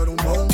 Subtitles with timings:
[0.00, 0.49] choro um bom